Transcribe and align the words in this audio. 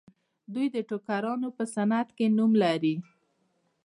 دوی 0.53 0.67
د 0.75 0.77
ټوکرانو 0.89 1.47
په 1.57 1.63
صنعت 1.73 2.09
کې 2.17 2.25
نوم 2.37 2.51
لري. 2.63 2.95